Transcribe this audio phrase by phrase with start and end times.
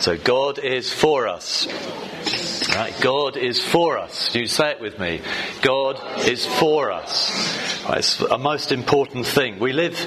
[0.00, 1.66] So God is for us.
[2.74, 2.94] Right?
[3.00, 4.34] God is for us.
[4.34, 5.20] You say it with me.
[5.62, 7.30] God is for us.
[7.90, 9.58] It's a most important thing.
[9.58, 9.98] We live,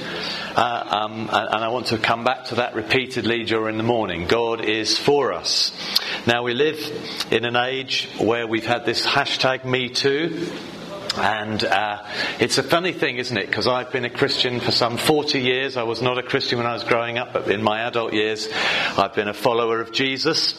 [0.55, 4.27] uh, um, and I want to come back to that repeatedly during the morning.
[4.27, 5.71] God is for us.
[6.25, 6.79] Now we live
[7.31, 10.49] in an age where we've had this hashtag Me Too.
[11.17, 12.05] And uh,
[12.39, 13.47] it's a funny thing, isn't it?
[13.47, 15.75] Because I've been a Christian for some 40 years.
[15.75, 18.47] I was not a Christian when I was growing up, but in my adult years,
[18.97, 20.53] I've been a follower of Jesus.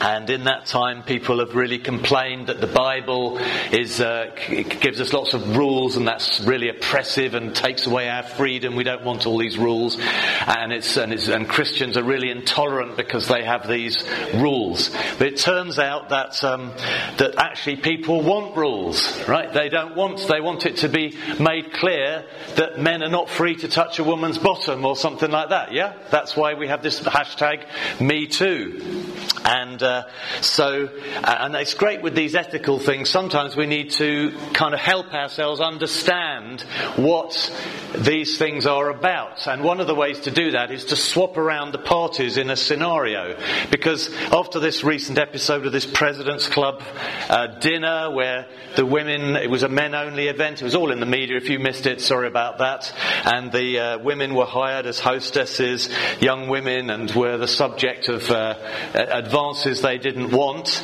[0.00, 3.38] And in that time, people have really complained that the Bible
[3.70, 4.34] is, uh,
[4.80, 8.74] gives us lots of rules and that's really oppressive and takes away our freedom.
[8.74, 9.96] We don't want all these rules.
[9.98, 14.04] And, it's, and, it's, and Christians are really intolerant because they have these
[14.34, 14.90] rules.
[15.18, 16.72] But it turns out that, um,
[17.18, 19.52] that actually people want rules, right?
[19.52, 22.24] They don't want, they want it to be made clear
[22.56, 25.94] that men are not free to touch a woman's bottom or something like that, yeah?
[26.10, 27.64] That's why we have this hashtag
[28.00, 29.12] Me Too.
[29.44, 30.04] And uh,
[30.40, 30.88] so,
[31.22, 33.10] uh, and it's great with these ethical things.
[33.10, 36.62] Sometimes we need to kind of help ourselves understand
[36.96, 37.52] what
[37.96, 39.46] these things are about.
[39.46, 42.50] And one of the ways to do that is to swap around the parties in
[42.50, 43.36] a scenario.
[43.70, 46.82] Because after this recent episode of this President's Club
[47.28, 51.00] uh, dinner, where the women, it was a men only event, it was all in
[51.00, 51.36] the media.
[51.36, 52.92] If you missed it, sorry about that.
[53.24, 55.88] And the uh, women were hired as hostesses,
[56.20, 58.54] young women, and were the subject of uh,
[59.74, 60.82] advances they didn't want.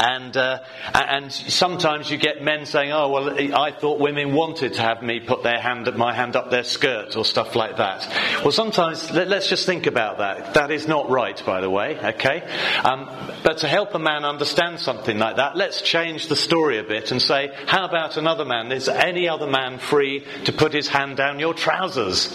[0.00, 0.60] And, uh,
[0.94, 5.18] and sometimes you get men saying, oh, well, I thought women wanted to have me
[5.18, 8.06] put their hand, my hand up their skirts or stuff like that.
[8.44, 10.54] Well, sometimes, let, us just think about that.
[10.54, 12.42] That is not right, by the way, okay?
[12.84, 13.10] Um,
[13.42, 17.10] but to help a man understand something like that, let's change the story a bit
[17.10, 18.70] and say, how about another man?
[18.70, 22.28] Is any other man free to put his hand down your trousers?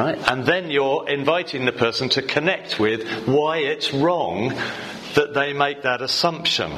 [0.00, 0.18] Right?
[0.30, 4.54] And then you're inviting the person to connect with why it's wrong
[5.14, 6.72] that they make that assumption.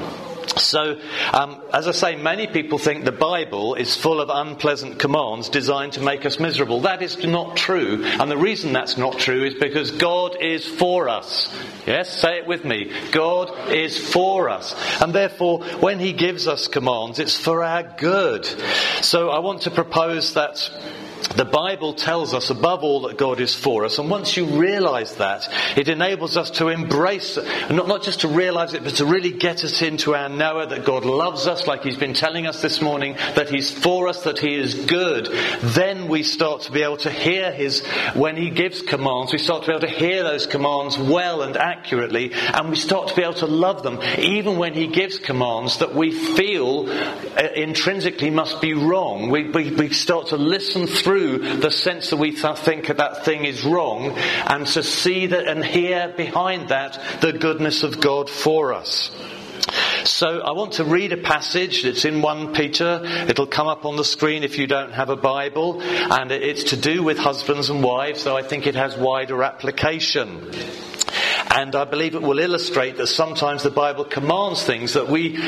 [0.56, 0.98] So,
[1.32, 5.94] um, as I say, many people think the Bible is full of unpleasant commands designed
[5.94, 6.80] to make us miserable.
[6.80, 8.04] That is not true.
[8.04, 11.48] And the reason that's not true is because God is for us.
[11.86, 12.92] Yes, say it with me.
[13.12, 14.74] God is for us.
[15.00, 18.44] And therefore, when He gives us commands, it's for our good.
[19.00, 20.70] So I want to propose that
[21.28, 25.16] the Bible tells us above all that God is for us, and once you realize
[25.16, 27.38] that, it enables us to embrace,
[27.70, 30.84] not, not just to realize it, but to really get us into our knower that
[30.84, 34.38] God loves us, like He's been telling us this morning, that He's for us, that
[34.38, 35.28] He is good.
[35.62, 37.80] Then we start to be able to hear His,
[38.14, 41.56] when He gives commands, we start to be able to hear those commands well and
[41.56, 45.78] accurately, and we start to be able to love them, even when He gives commands
[45.78, 49.30] that we feel uh, intrinsically must be wrong.
[49.30, 53.22] We, we, we start to listen through through the sense that we th- think that
[53.22, 58.30] thing is wrong and to see that and hear behind that the goodness of God
[58.30, 59.10] for us.
[60.04, 63.02] So I want to read a passage that's in 1 Peter.
[63.28, 65.82] It'll come up on the screen if you don't have a Bible.
[65.82, 70.50] And it's to do with husbands and wives, so I think it has wider application.
[71.54, 75.38] And I believe it will illustrate that sometimes the Bible commands things that we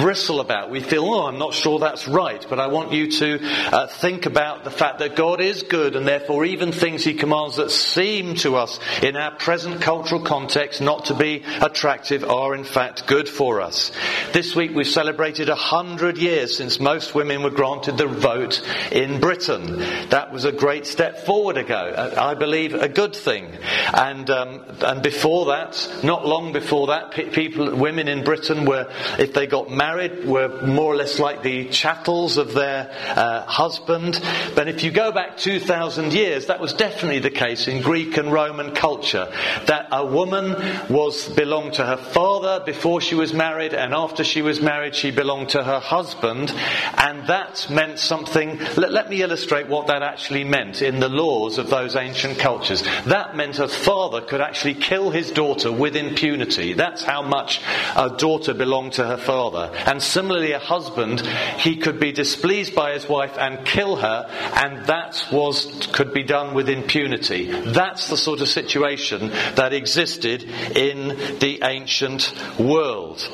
[0.00, 0.70] bristle about.
[0.70, 2.44] We feel, oh, I'm not sure that's right.
[2.48, 6.08] But I want you to uh, think about the fact that God is good and
[6.08, 11.06] therefore even things He commands that seem to us in our present cultural context not
[11.06, 13.92] to be attractive are in fact good for us.
[14.32, 19.20] This week we've celebrated a hundred years since most women were granted the vote in
[19.20, 19.80] Britain.
[20.08, 21.74] That was a great step forward ago.
[21.74, 23.50] Uh, I believe a good thing.
[23.92, 28.88] And, um, and before before that, not long before that, people, women in Britain were,
[29.18, 34.20] if they got married, were more or less like the chattels of their uh, husband.
[34.54, 38.32] But if you go back 2,000 years, that was definitely the case in Greek and
[38.32, 39.32] Roman culture.
[39.66, 40.52] That a woman
[40.88, 45.10] was belonged to her father before she was married, and after she was married, she
[45.10, 46.52] belonged to her husband,
[46.98, 48.58] and that meant something.
[48.76, 52.82] Let, let me illustrate what that actually meant in the laws of those ancient cultures.
[53.06, 56.72] That meant a father could actually kill his daughter with impunity.
[56.74, 57.60] That's how much
[57.96, 59.70] a daughter belonged to her father.
[59.86, 61.20] And similarly, a husband,
[61.58, 66.22] he could be displeased by his wife and kill her, and that was, could be
[66.22, 67.50] done with impunity.
[67.50, 71.08] That's the sort of situation that existed in
[71.38, 73.28] the ancient world.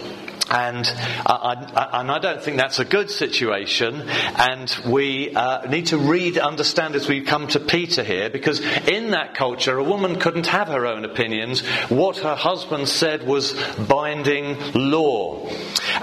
[0.50, 0.87] And
[1.26, 4.08] I, I, and I don't think that's a good situation.
[4.37, 9.11] And we uh, need to read, understand as we come to Peter here, because in
[9.11, 11.61] that culture, a woman couldn't have her own opinions.
[11.88, 13.55] What her husband said was
[13.88, 15.49] binding law.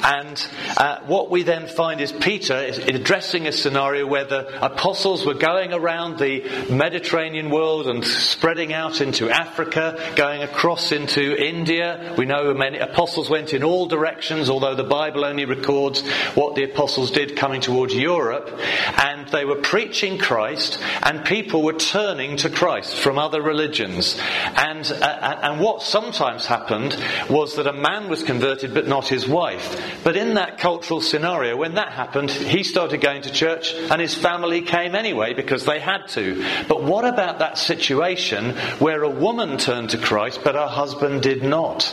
[0.03, 0.47] And
[0.77, 5.33] uh, what we then find is Peter is addressing a scenario where the apostles were
[5.33, 12.13] going around the Mediterranean world and spreading out into Africa, going across into India.
[12.17, 16.01] We know many apostles went in all directions, although the Bible only records
[16.35, 18.49] what the apostles did coming towards Europe.
[18.97, 24.19] And they were preaching Christ, and people were turning to Christ from other religions.
[24.55, 26.97] And, uh, and what sometimes happened
[27.29, 30.01] was that a man was converted, but not his wife.
[30.03, 34.15] But in that cultural scenario, when that happened, he started going to church and his
[34.15, 36.45] family came anyway because they had to.
[36.67, 41.43] But what about that situation where a woman turned to Christ but her husband did
[41.43, 41.91] not?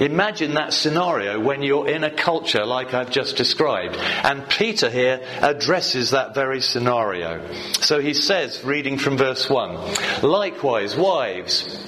[0.00, 3.96] Imagine that scenario when you're in a culture like I've just described.
[3.96, 7.40] And Peter here addresses that very scenario.
[7.80, 11.82] So he says, reading from verse 1, Likewise, wives,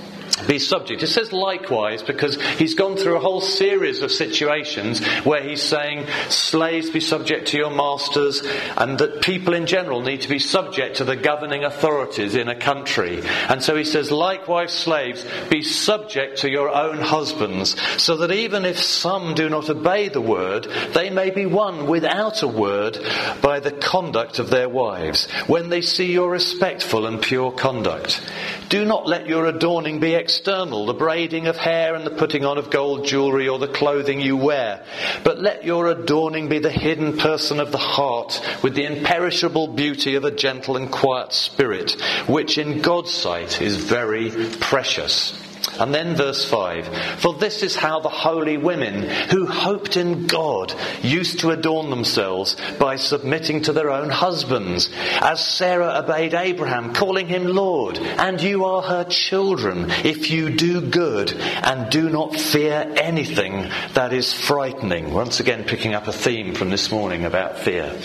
[0.46, 1.02] be subject.
[1.02, 6.06] It says likewise because he's gone through a whole series of situations where he's saying
[6.28, 8.42] slaves be subject to your masters
[8.76, 12.58] and that people in general need to be subject to the governing authorities in a
[12.58, 13.22] country.
[13.48, 18.64] And so he says likewise slaves be subject to your own husbands so that even
[18.64, 22.98] if some do not obey the word, they may be won without a word
[23.40, 28.20] by the conduct of their wives when they see your respectful and pure conduct.
[28.68, 32.58] Do not let your adorning be external, the braiding of hair and the putting on
[32.58, 34.84] of gold jewelry or the clothing you wear,
[35.24, 40.16] but let your adorning be the hidden person of the heart with the imperishable beauty
[40.16, 41.92] of a gentle and quiet spirit,
[42.26, 44.30] which in God's sight is very
[44.60, 45.47] precious.
[45.78, 50.74] And then verse 5 For this is how the holy women who hoped in God
[51.02, 54.90] used to adorn themselves by submitting to their own husbands,
[55.20, 60.80] as Sarah obeyed Abraham, calling him Lord, and you are her children if you do
[60.80, 65.12] good and do not fear anything that is frightening.
[65.12, 67.96] Once again, picking up a theme from this morning about fear.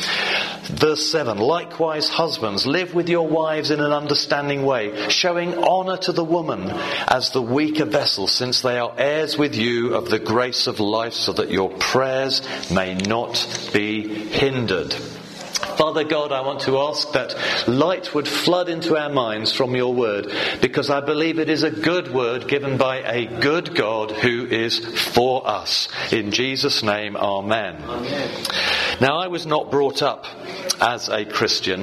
[0.63, 6.11] Verse 7 Likewise, husbands, live with your wives in an understanding way, showing honour to
[6.11, 6.69] the woman
[7.07, 11.13] as the weaker vessel, since they are heirs with you of the grace of life,
[11.13, 14.95] so that your prayers may not be hindered.
[15.77, 19.93] Father God, I want to ask that light would flood into our minds from your
[19.93, 20.31] word
[20.61, 24.79] because I believe it is a good word given by a good God who is
[24.79, 25.89] for us.
[26.11, 27.81] In Jesus' name, Amen.
[27.83, 28.45] amen.
[29.01, 30.25] Now, I was not brought up
[30.79, 31.81] as a Christian.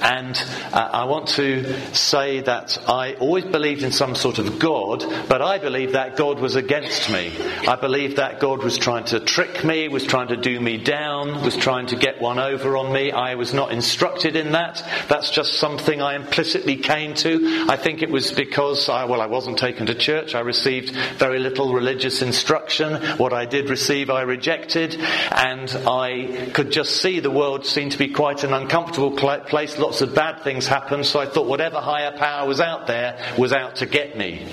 [0.00, 0.36] And
[0.72, 5.42] uh, I want to say that I always believed in some sort of God, but
[5.42, 7.32] I believed that God was against me.
[7.66, 11.42] I believed that God was trying to trick me, was trying to do me down,
[11.42, 13.12] was trying to get one over on me.
[13.12, 14.84] I was not instructed in that.
[15.08, 17.66] That's just something I implicitly came to.
[17.68, 20.34] I think it was because I, well, I wasn't taken to church.
[20.34, 23.02] I received very little religious instruction.
[23.18, 27.98] What I did receive, I rejected, and I could just see the world seemed to
[27.98, 31.80] be quite an uncomfortable place place, lots of bad things happened, so I thought whatever
[31.80, 34.46] higher power was out there was out to get me.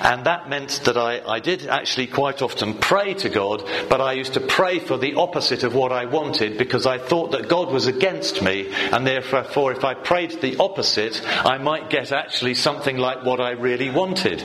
[0.00, 4.12] And that meant that I, I did actually quite often pray to God, but I
[4.12, 7.72] used to pray for the opposite of what I wanted because I thought that God
[7.72, 12.96] was against me, and therefore if I prayed the opposite, I might get actually something
[12.96, 14.42] like what I really wanted.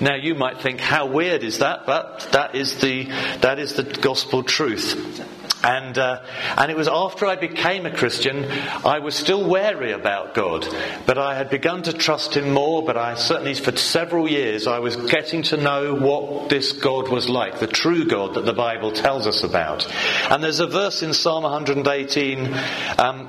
[0.00, 1.86] Now you might think, how weird is that?
[1.86, 3.04] But that is the,
[3.40, 5.24] that is the gospel truth.
[5.62, 6.22] And, uh,
[6.56, 8.44] and it was after I became a Christian,
[8.84, 10.66] I was still wary about God,
[11.04, 12.84] but I had begun to trust Him more.
[12.84, 17.28] But I certainly, for several years, I was getting to know what this God was
[17.28, 19.86] like, the true God that the Bible tells us about.
[20.30, 22.54] And there's a verse in Psalm 118.
[22.98, 23.28] Um,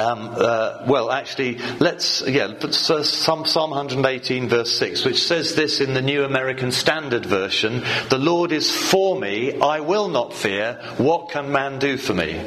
[0.00, 5.94] um, uh, well, actually, let's, yeah, Psalm, Psalm 118 verse 6, which says this in
[5.94, 11.30] the New American Standard Version, the Lord is for me, I will not fear, what
[11.30, 12.40] can man do for me?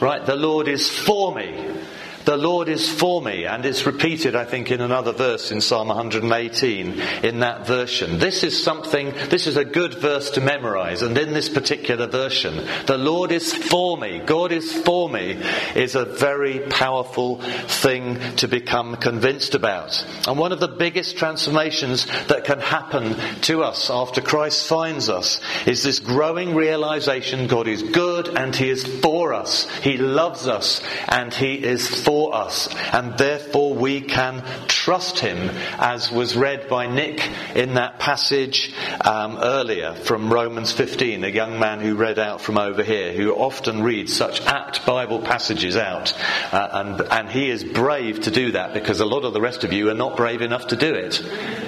[0.00, 1.76] Right, the Lord is for me.
[2.24, 5.88] The Lord is for me, and it's repeated, I think, in another verse in Psalm
[5.88, 8.18] 118 in that version.
[8.18, 12.66] This is something, this is a good verse to memorize, and in this particular version,
[12.86, 15.38] the Lord is for me, God is for me,
[15.74, 20.04] is a very powerful thing to become convinced about.
[20.28, 25.40] And one of the biggest transformations that can happen to us after Christ finds us
[25.66, 29.68] is this growing realization God is good and He is for us.
[29.78, 35.48] He loves us and He is for for us, and therefore we can trust him,
[35.78, 38.74] as was read by Nick in that passage
[39.04, 43.32] um, earlier from Romans 15, a young man who read out from over here, who
[43.32, 46.12] often reads such apt Bible passages out.
[46.52, 49.62] Uh, and, and he is brave to do that because a lot of the rest
[49.62, 51.22] of you are not brave enough to do it.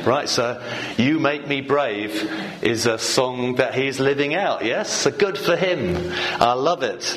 [0.05, 0.61] Right, so
[0.99, 2.29] You Make Me Brave
[2.65, 4.93] is a song that he's living out, yes?
[4.93, 6.13] So good for him.
[6.41, 7.17] I love it.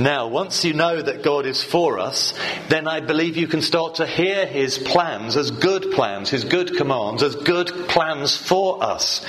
[0.00, 2.32] Now, once you know that God is for us,
[2.68, 6.76] then I believe you can start to hear his plans as good plans, his good
[6.76, 9.24] commands, as good plans for us.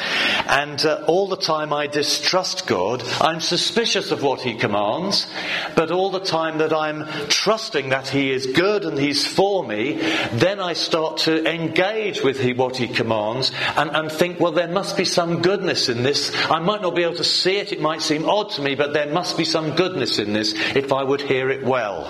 [0.48, 5.28] And uh, all the time I distrust God, I'm suspicious of what he commands,
[5.76, 9.94] but all the time that I'm trusting that he is good and he's for me,
[10.34, 14.68] then I start to engage with he, what he commands and, and think, well, there
[14.68, 16.32] must be some goodness in this.
[16.50, 18.94] I might not be able to see it, it might seem odd to me, but
[18.94, 22.08] there must be some goodness in this if I would hear it well.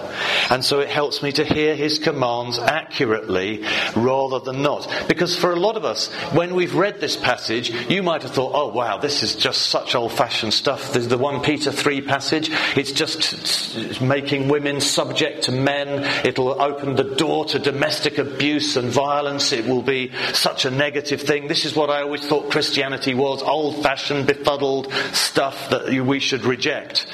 [0.49, 3.63] And so it helps me to hear his commands accurately
[3.95, 4.87] rather than not.
[5.07, 8.53] Because for a lot of us, when we've read this passage, you might have thought,
[8.55, 10.93] oh wow, this is just such old fashioned stuff.
[10.93, 12.49] There's the 1 Peter 3 passage.
[12.75, 16.03] It's just making women subject to men.
[16.25, 19.51] It'll open the door to domestic abuse and violence.
[19.51, 21.47] It will be such a negative thing.
[21.47, 26.45] This is what I always thought Christianity was old fashioned, befuddled stuff that we should
[26.45, 27.05] reject.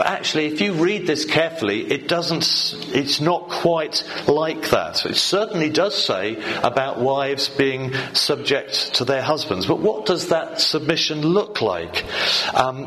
[0.00, 5.04] But actually, if you read this carefully, it doesn't, it's not quite like that.
[5.04, 9.66] It certainly does say about wives being subject to their husbands.
[9.66, 12.06] But what does that submission look like?
[12.54, 12.86] Um,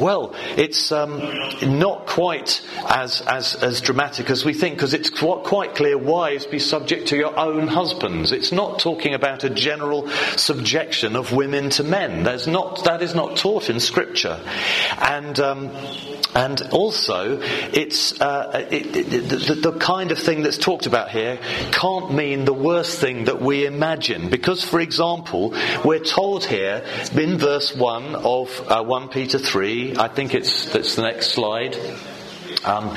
[0.00, 1.18] well, it's um,
[1.62, 6.58] not quite as, as, as dramatic as we think, because it's quite clear wives be
[6.58, 8.32] subject to your own husbands.
[8.32, 12.24] It's not talking about a general subjection of women to men.
[12.24, 14.40] There's not, that is not taught in Scripture.
[14.98, 15.70] And um,
[16.34, 21.38] and also, it's uh, it, it, the, the, kind of thing that's talked about here
[21.72, 24.28] can't mean the worst thing that we imagine.
[24.28, 30.08] Because, for example, we're told here in verse 1 of uh, 1 Peter 3, I
[30.08, 31.76] think it's that's the next slide.
[32.64, 32.96] Um,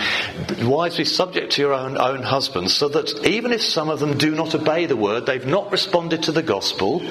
[0.61, 4.17] wives, be subject to your own, own husbands, so that even if some of them
[4.17, 7.01] do not obey the word, they've not responded to the gospel,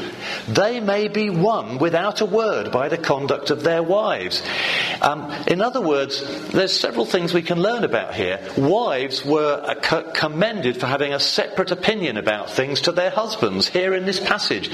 [0.48, 4.42] they may be won without a word by the conduct of their wives.
[5.00, 8.40] Um, in other words, there's several things we can learn about here.
[8.56, 13.94] Wives were uh, commended for having a separate opinion about things to their husbands here
[13.94, 14.70] in this passage.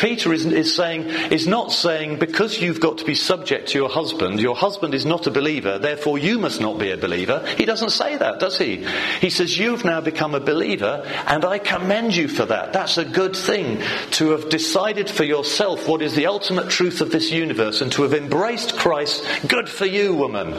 [0.00, 3.88] Peter is, is saying, is not saying because you've got to be subject to your
[3.88, 7.44] husband, your husband is not a believer, therefore you must not be a believer.
[7.56, 8.86] He doesn't say that, does he?
[9.20, 12.72] He says, You've now become a believer, and I commend you for that.
[12.72, 13.82] That's a good thing
[14.12, 18.02] to have decided for yourself what is the ultimate truth of this universe and to
[18.02, 19.24] have embraced Christ.
[19.46, 20.54] Good for you, woman.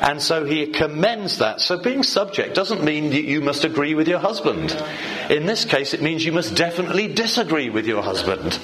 [0.00, 1.60] And so he commends that.
[1.60, 4.76] So being subject doesn't mean that you must agree with your husband.
[5.30, 8.58] In this case, it means you must definitely disagree with your husband.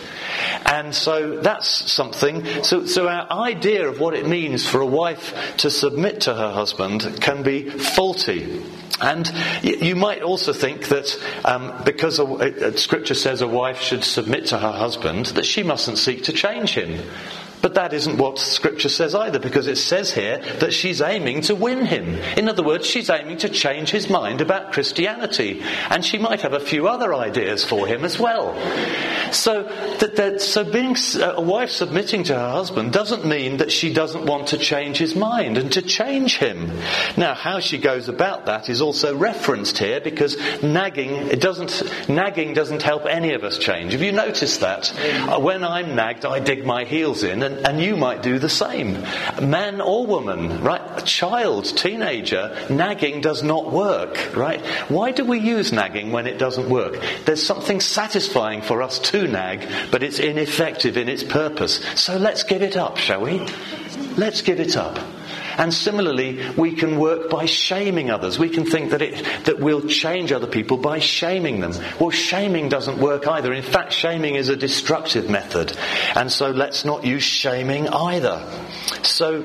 [0.67, 2.45] And so that's something.
[2.63, 6.53] So, so our idea of what it means for a wife to submit to her
[6.53, 8.63] husband can be faulty.
[9.01, 9.31] And
[9.63, 14.47] you might also think that um, because a, a, Scripture says a wife should submit
[14.47, 17.01] to her husband, that she mustn't seek to change him.
[17.63, 21.55] But that isn't what Scripture says either, because it says here that she's aiming to
[21.55, 22.17] win him.
[22.37, 25.63] In other words, she's aiming to change his mind about Christianity.
[25.91, 28.55] And she might have a few other ideas for him as well.
[29.33, 29.65] So,
[30.01, 33.93] that, that, so being uh, a wife submitting to her husband doesn't mean that she
[33.93, 36.71] doesn't want to change his mind and to change him.
[37.17, 42.55] Now, how she goes about that is also referenced here because nagging, it doesn't, nagging
[42.55, 43.93] doesn't help any of us change.
[43.93, 44.93] Have you noticed that?
[45.29, 48.49] Uh, when I'm nagged, I dig my heels in and, and you might do the
[48.49, 48.93] same.
[49.41, 50.83] Man or woman, right?
[50.97, 54.65] A child, teenager, nagging does not work, right?
[54.89, 57.03] Why do we use nagging when it doesn't work?
[57.25, 61.85] There's something satisfying for us to nag, but it's ineffective in its purpose.
[61.97, 63.47] So let's give it up, shall we?
[64.17, 64.99] Let's give it up.
[65.61, 68.39] And similarly, we can work by shaming others.
[68.39, 71.75] We can think that it, that we'll change other people by shaming them.
[72.01, 73.53] Well, shaming doesn't work either.
[73.53, 75.77] In fact, shaming is a destructive method.
[76.15, 78.43] And so let's not use shaming either.
[79.03, 79.43] So,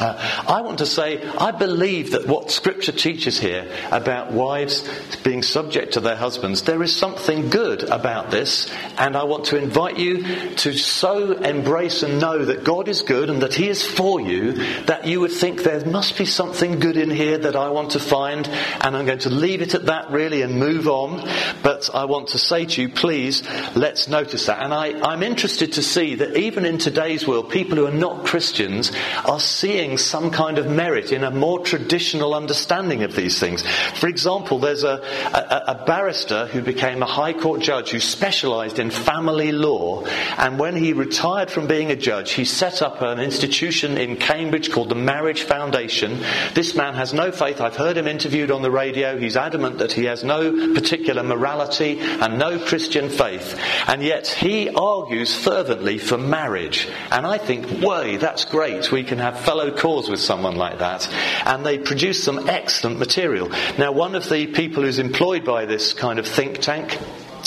[0.00, 4.88] uh, I want to say, I believe that what Scripture teaches here about wives
[5.22, 9.56] being subject to their husbands, there is something good about this, and I want to
[9.56, 10.22] invite you
[10.56, 14.52] to so embrace and know that God is good and that He is for you
[14.84, 18.00] that you would think there must be something good in here that I want to
[18.00, 21.28] find, and I'm going to leave it at that really and move on.
[21.62, 23.42] But I want to say to you, please,
[23.74, 24.62] let's notice that.
[24.62, 28.24] And I, I'm interested to see that even in today's world, people who are not
[28.24, 28.92] Christians
[29.24, 33.62] are seeing brings some kind of merit in a more traditional understanding of these things.
[33.96, 38.78] For example, there's a, a, a barrister who became a High Court judge who specialized
[38.78, 40.02] in family law,
[40.38, 44.72] and when he retired from being a judge, he set up an institution in Cambridge
[44.72, 46.24] called the Marriage Foundation.
[46.54, 47.60] This man has no faith.
[47.60, 49.18] I've heard him interviewed on the radio.
[49.18, 54.70] He's adamant that he has no particular morality and no Christian faith, and yet he
[54.70, 56.88] argues fervently for marriage.
[57.10, 58.90] And I think, way, that's great.
[58.90, 61.08] We can have fellow cause with someone like that.
[61.46, 63.50] And they produce some excellent material.
[63.78, 66.98] Now, one of the people who's employed by this kind of think tank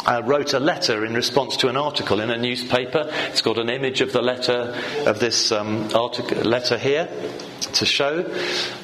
[0.07, 3.10] uh, wrote a letter in response to an article in a newspaper.
[3.29, 4.74] It's got an image of the letter
[5.05, 7.10] of this um, letter here
[7.74, 8.25] to show.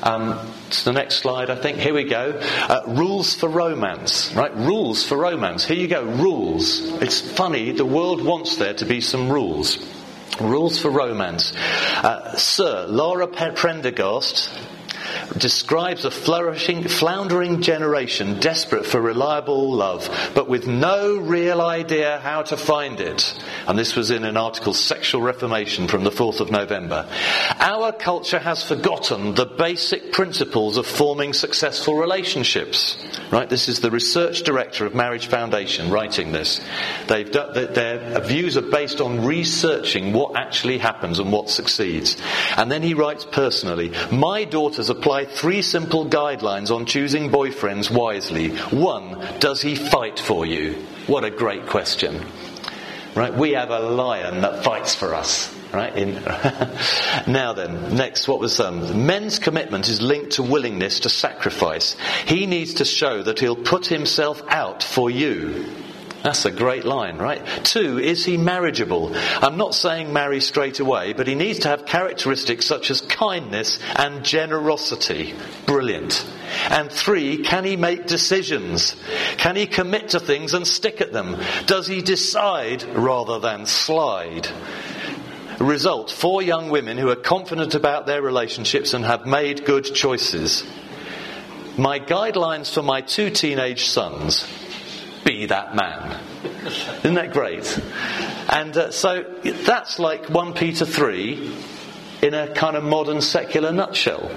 [0.03, 1.77] Um, to the next slide, I think.
[1.77, 2.39] Here we go.
[2.41, 4.53] Uh, rules for romance, right?
[4.55, 5.63] Rules for romance.
[5.63, 6.03] Here you go.
[6.03, 6.81] Rules.
[7.01, 7.71] It's funny.
[7.71, 9.77] The world wants there to be some rules.
[10.39, 11.53] Rules for romance.
[11.55, 14.49] Uh, Sir Laura Prendergast
[15.37, 22.41] describes a flourishing, floundering generation desperate for reliable love, but with no real idea how
[22.43, 23.33] to find it.
[23.67, 27.07] And this was in an article, Sexual Reformation, from the 4th of November.
[27.59, 32.97] Our culture has forgotten the basic principles of forming successful relationships.
[33.31, 33.49] Right?
[33.49, 36.61] This is the research director of Marriage Foundation writing this.
[37.07, 42.17] They've done, their views are based on researching what actually happens and what succeeds.
[42.57, 48.55] And then he writes personally, my daughters apply three simple guidelines on choosing boyfriends wisely.
[48.69, 50.75] One, does he fight for you?
[51.07, 52.25] What a great question.
[53.13, 53.33] Right?
[53.33, 55.53] We have a lion that fights for us.
[55.73, 55.93] Right?
[55.97, 56.13] In,
[57.27, 61.97] now then, next, what was um, men's commitment is linked to willingness to sacrifice.
[62.25, 65.65] He needs to show that he'll put himself out for you.
[66.23, 67.45] That's a great line, right?
[67.65, 69.11] Two, is he marriageable?
[69.13, 73.77] I'm not saying marry straight away, but he needs to have characteristics such as kindness
[73.97, 75.33] and generosity.
[75.65, 76.25] Brilliant.
[76.69, 78.95] And three, can he make decisions?
[79.35, 81.35] Can he commit to things and stick at them?
[81.65, 84.47] Does he decide rather than slide?
[85.59, 90.63] Result, four young women who are confident about their relationships and have made good choices.
[91.77, 94.47] My guidelines for my two teenage sons
[95.23, 96.19] be that man.
[96.65, 97.79] Isn't that great?
[98.49, 101.51] And uh, so that's like 1 Peter 3
[102.21, 104.31] in a kind of modern secular nutshell.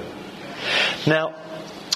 [1.07, 1.35] Now,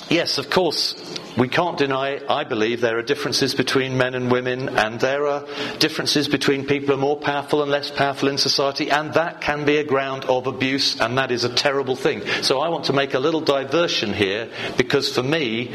[0.09, 0.95] yes, of course,
[1.37, 5.45] we can't deny, I believe, there are differences between men and women, and there are
[5.79, 9.65] differences between people who are more powerful and less powerful in society, and that can
[9.65, 12.23] be a ground of abuse, and that is a terrible thing.
[12.43, 15.73] So I want to make a little diversion here, because for me,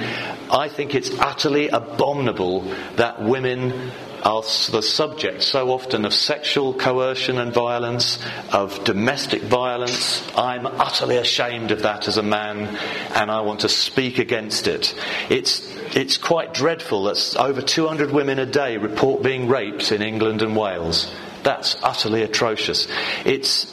[0.52, 2.62] I think it's utterly abominable
[2.96, 3.92] that women
[4.26, 8.18] are the subject so often of sexual coercion and violence,
[8.52, 10.24] of domestic violence.
[10.36, 12.76] I'm utterly ashamed of that as a man,
[13.14, 14.96] and I want to speak against it.
[15.30, 20.42] It's it's quite dreadful that over 200 women a day report being raped in England
[20.42, 21.14] and Wales.
[21.44, 22.88] That's utterly atrocious.
[23.24, 23.72] It's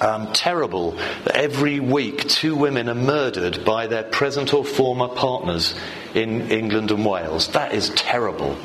[0.00, 0.92] um, terrible
[1.24, 5.74] that every week two women are murdered by their present or former partners
[6.14, 7.48] in England and Wales.
[7.48, 8.56] That is terrible.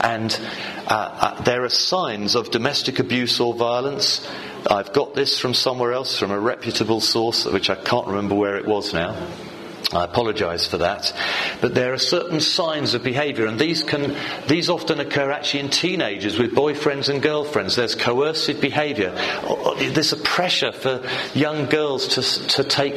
[0.00, 0.38] And
[0.86, 4.26] uh, uh, there are signs of domestic abuse or violence.
[4.68, 8.56] I've got this from somewhere else, from a reputable source, which I can't remember where
[8.56, 9.28] it was now.
[9.92, 11.12] I apologise for that.
[11.60, 15.70] But there are certain signs of behaviour, and these can these often occur actually in
[15.70, 17.74] teenagers with boyfriends and girlfriends.
[17.74, 19.10] There's coercive behaviour.
[19.78, 21.02] There's a pressure for
[21.34, 22.94] young girls to to take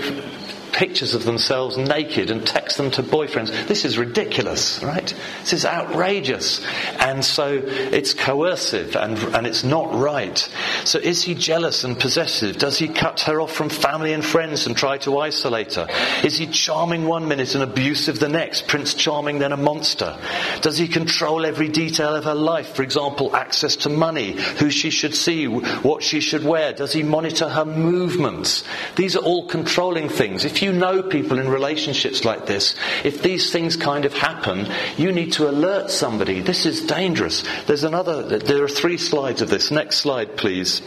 [0.74, 3.68] pictures of themselves naked and text them to boyfriends.
[3.68, 5.14] This is ridiculous, right?
[5.42, 6.66] This is outrageous.
[7.00, 10.38] And so it's coercive and, and it's not right.
[10.84, 12.58] So is he jealous and possessive?
[12.58, 15.88] Does he cut her off from family and friends and try to isolate her?
[16.24, 18.68] Is he charming one minute and abusive the next?
[18.68, 20.18] Prince Charming then a monster?
[20.62, 22.76] Does he control every detail of her life?
[22.76, 26.74] For example, access to money, who she should see, what she should wear?
[26.74, 28.64] Does he monitor her movements?
[28.96, 30.46] These are all controlling things.
[30.46, 35.12] If you know people in relationships like this, if these things kind of happen, you
[35.12, 36.42] need to alert somebody.
[36.42, 37.44] This is dangerous.
[37.66, 39.70] There's another, there are three slides of this.
[39.70, 40.82] Next slide, please.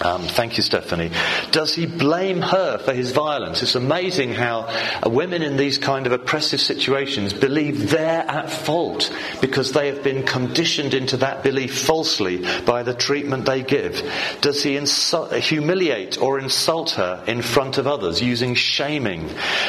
[0.00, 1.10] Um, thank you, Stephanie.
[1.50, 3.62] Does he blame her for his violence?
[3.62, 9.12] It's amazing how uh, women in these kind of oppressive situations believe they're at fault
[9.40, 14.00] because they have been conditioned into that belief falsely by the treatment they give.
[14.40, 19.28] Does he insult, humiliate or insult her in front of others using shaming?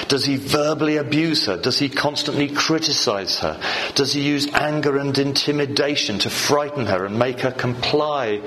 [0.10, 1.58] Does he verbally abuse her?
[1.58, 3.60] Does he constantly criticize her?
[3.96, 8.42] Does he use anger and intimidation to frighten her and make her comply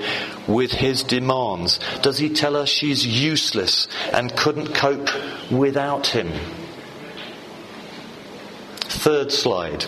[0.47, 1.72] with his demands?
[2.01, 5.09] Does he tell her she's useless and couldn't cope
[5.51, 6.31] without him?
[8.79, 9.85] Third slide.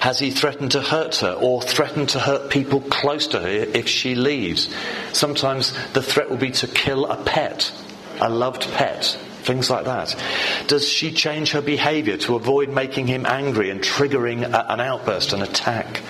[0.00, 3.88] Has he threatened to hurt her or threatened to hurt people close to her if
[3.88, 4.72] she leaves?
[5.12, 7.72] Sometimes the threat will be to kill a pet,
[8.20, 10.14] a loved pet, things like that.
[10.66, 15.32] Does she change her behavior to avoid making him angry and triggering a, an outburst,
[15.32, 16.02] an attack?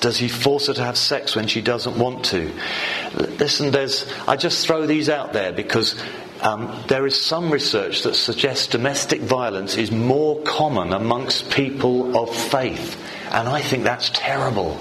[0.00, 2.52] Does he force her to have sex when she doesn't want to?
[3.14, 6.00] Listen, there's, I just throw these out there because
[6.42, 12.34] um, there is some research that suggests domestic violence is more common amongst people of
[12.34, 13.02] faith.
[13.30, 14.78] And I think that's terrible.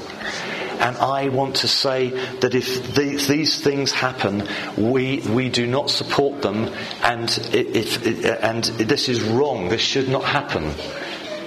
[0.80, 4.47] And I want to say that if these, these things happen,
[4.78, 6.69] we, we do not support them,
[7.01, 8.06] and, if,
[8.43, 9.69] and this is wrong.
[9.69, 10.73] This should not happen.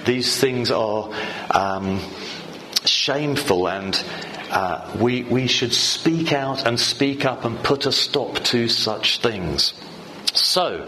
[0.05, 1.11] These things are
[1.51, 2.01] um,
[3.09, 4.03] shameful, and
[4.51, 9.19] uh, we, we should speak out and speak up and put a stop to such
[9.19, 9.73] things.
[10.33, 10.87] So,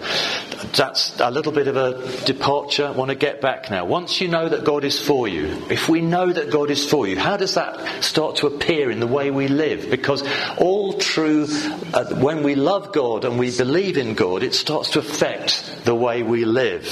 [0.76, 2.86] that's a little bit of a departure.
[2.86, 3.86] I want to get back now.
[3.86, 7.08] Once you know that God is for you, if we know that God is for
[7.08, 9.90] you, how does that start to appear in the way we live?
[9.90, 10.24] Because
[10.60, 11.48] all true,
[11.92, 15.96] uh, when we love God and we believe in God, it starts to affect the
[15.96, 16.86] way we live.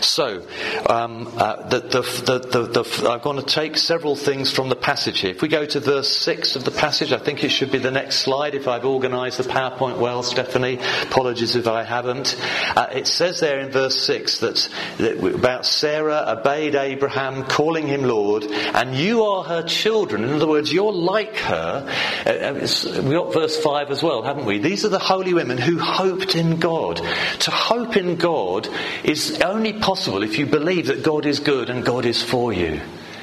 [0.00, 0.46] So,
[0.88, 5.30] um, uh, the, the, the, I'm going to take several things from the passage here.
[5.30, 7.90] If we go to verse 6 of the passage, I think it should be the
[7.90, 10.78] next slide if I've organised the PowerPoint well, Stephanie.
[11.02, 12.36] Apologies if I haven't.
[12.76, 18.02] Uh, it says there in verse 6 that, that, about Sarah obeyed Abraham, calling him
[18.02, 20.24] Lord, and you are her children.
[20.24, 21.86] In other words, you're like her.
[22.26, 24.58] Uh, uh we got verse 5 as well, haven't we?
[24.58, 26.96] These are the holy women who hoped in God.
[27.40, 28.68] To hope in God
[29.04, 32.80] is only possible if you believe that God is good and God is for you.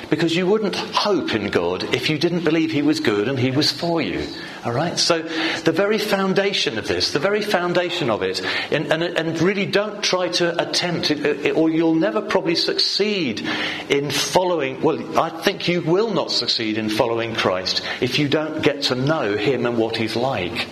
[0.10, 3.52] Because you wouldn't hope in God if you didn't believe He was good and He
[3.52, 4.26] was for you.
[4.66, 5.00] Alright?
[5.00, 9.66] So, the very foundation of this, the very foundation of it, and, and, and really
[9.66, 13.42] don't try to attempt it, uh, or you'll never probably succeed
[13.90, 18.62] in following, well, I think you will not succeed in following Christ if you don't
[18.62, 20.68] get to know Him and what He's like.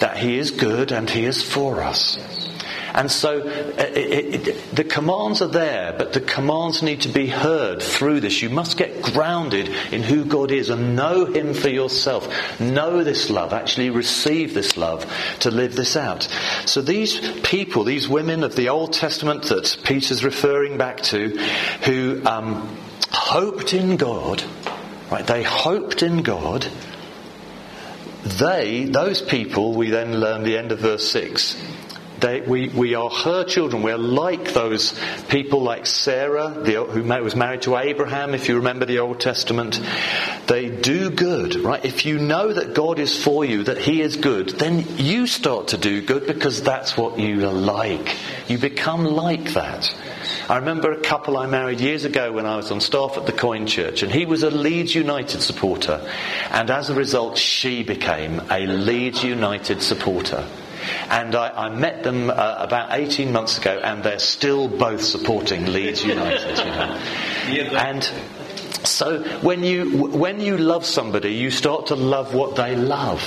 [0.00, 2.39] That He is good and He is for us.
[2.94, 7.26] And so uh, it, it, the commands are there, but the commands need to be
[7.26, 8.42] heard through this.
[8.42, 12.60] You must get grounded in who God is and know Him for yourself.
[12.60, 15.06] Know this love, actually receive this love
[15.40, 16.28] to live this out.
[16.66, 21.28] So these people, these women of the Old Testament that Peter's referring back to,
[21.84, 22.76] who um,
[23.10, 24.42] hoped in God,
[25.10, 25.26] right?
[25.26, 26.66] They hoped in God.
[28.22, 31.60] They, those people, we then learn the end of verse 6,
[32.20, 33.82] they, we, we are her children.
[33.82, 38.84] We're like those people like Sarah, the, who was married to Abraham, if you remember
[38.84, 39.80] the Old Testament.
[40.46, 41.84] They do good, right?
[41.84, 45.68] If you know that God is for you, that He is good, then you start
[45.68, 48.16] to do good because that's what you are like.
[48.48, 49.94] You become like that.
[50.48, 53.32] I remember a couple I married years ago when I was on staff at the
[53.32, 56.04] Coign Church, and he was a Leeds United supporter.
[56.50, 60.44] And as a result, she became a Leeds United supporter.
[61.08, 65.66] And I, I met them uh, about 18 months ago, and they're still both supporting
[65.66, 66.58] Leeds United.
[66.58, 67.00] You know.
[67.76, 68.04] And
[68.84, 73.22] so when you when you love somebody, you start to love what they love.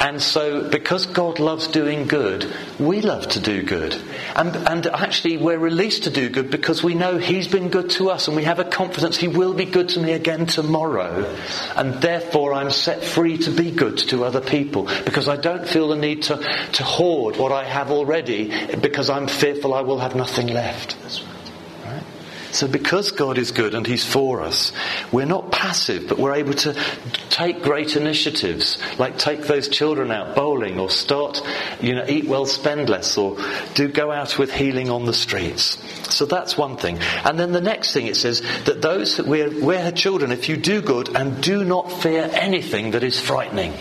[0.00, 2.46] And so, because God loves doing good,
[2.78, 4.00] we love to do good.
[4.36, 8.10] And, and actually, we're released to do good because we know He's been good to
[8.10, 11.24] us and we have a confidence He will be good to me again tomorrow.
[11.74, 15.88] And therefore, I'm set free to be good to other people because I don't feel
[15.88, 20.14] the need to, to hoard what I have already because I'm fearful I will have
[20.14, 20.96] nothing left.
[22.52, 24.72] So because God is good and He's for us,
[25.12, 26.74] we're not passive, but we're able to
[27.30, 31.42] take great initiatives, like take those children out bowling or start,
[31.80, 33.36] you know, eat well, spend less, or
[33.74, 35.78] do go out with healing on the streets.
[36.14, 36.98] So that's one thing.
[37.24, 40.56] And then the next thing it says that those, we're, we're her children if you
[40.56, 43.74] do good and do not fear anything that is frightening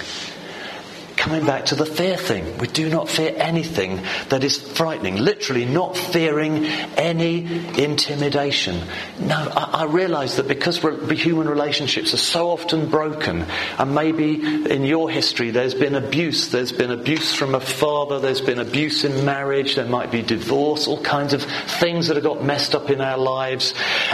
[1.28, 2.58] coming back to the fear thing.
[2.58, 5.18] We do not fear anything that is frightening.
[5.18, 7.44] Literally, not fearing any
[7.78, 8.82] intimidation.
[9.20, 13.46] No, I, I realise that because human relationships are so often broken,
[13.78, 14.36] and maybe
[14.72, 16.48] in your history there's been abuse.
[16.48, 20.88] There's been abuse from a father, there's been abuse in marriage, there might be divorce,
[20.88, 23.74] all kinds of things that have got messed up in our lives.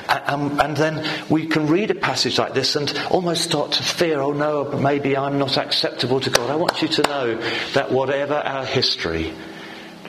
[0.09, 3.83] And, um, and then we can read a passage like this and almost start to
[3.83, 6.49] fear, oh no, maybe I'm not acceptable to God.
[6.49, 7.35] I want you to know
[7.73, 9.33] that whatever our history,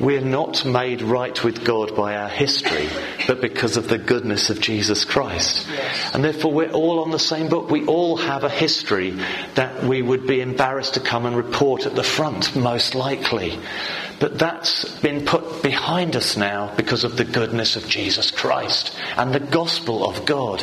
[0.01, 2.89] We're not made right with God by our history,
[3.29, 5.69] but because of the goodness of Jesus Christ.
[5.71, 6.11] Yes.
[6.13, 7.71] And therefore we're all on the same book.
[7.71, 9.17] We all have a history
[9.55, 13.57] that we would be embarrassed to come and report at the front, most likely.
[14.19, 19.33] But that's been put behind us now because of the goodness of Jesus Christ and
[19.33, 20.61] the gospel of God,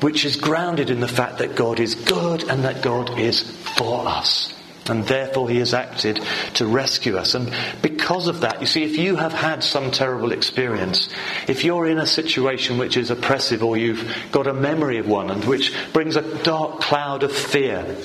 [0.00, 3.40] which is grounded in the fact that God is good and that God is
[3.76, 4.53] for us.
[4.88, 6.20] And therefore he has acted
[6.54, 7.34] to rescue us.
[7.34, 11.08] And because of that, you see, if you have had some terrible experience,
[11.48, 15.30] if you're in a situation which is oppressive or you've got a memory of one
[15.30, 17.96] and which brings a dark cloud of fear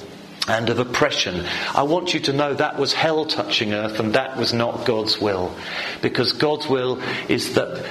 [0.47, 4.37] and of oppression, I want you to know that was hell touching earth and that
[4.37, 5.53] was not God's will.
[6.01, 7.85] Because God's will is that,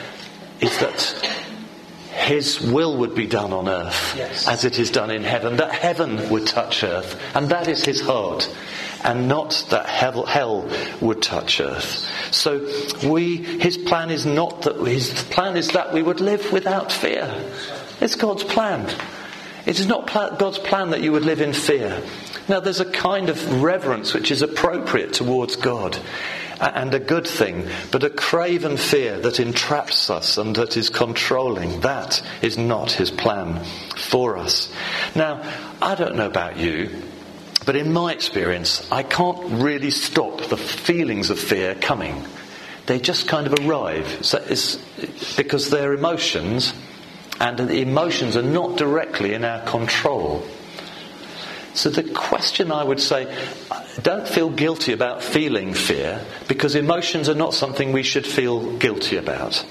[0.61, 1.38] is that
[2.11, 4.48] his will would be done on earth yes.
[4.48, 7.20] as it is done in heaven, that heaven would touch earth.
[7.35, 8.55] And that is his heart
[9.05, 12.11] and not that hell, hell would touch earth.
[12.33, 12.69] So
[13.09, 17.33] we, his plan is not that, his plan is that we would live without fear.
[18.01, 18.89] It's God's plan.
[19.67, 22.03] It is not God's plan that you would live in fear.
[22.49, 25.99] Now there's a kind of reverence which is appropriate towards God
[26.61, 31.81] and a good thing, but a craven fear that entraps us and that is controlling,
[31.81, 33.63] that is not his plan
[33.97, 34.73] for us.
[35.15, 35.43] Now,
[35.81, 37.03] I don't know about you,
[37.68, 42.24] but in my experience, I can't really stop the feelings of fear coming.
[42.87, 44.24] They just kind of arrive.
[44.24, 44.38] So
[45.37, 46.72] because they're emotions,
[47.38, 50.46] and the emotions are not directly in our control.
[51.74, 53.31] So the question I would say,
[54.00, 59.18] don't feel guilty about feeling fear, because emotions are not something we should feel guilty
[59.18, 59.62] about.